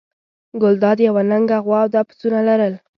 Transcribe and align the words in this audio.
ګلداد 0.61 0.97
یوه 1.07 1.21
لنګه 1.29 1.57
غوا 1.65 1.79
او 1.83 1.89
دوه 1.93 2.03
پسونه 2.07 2.39
لرل. 2.47 2.73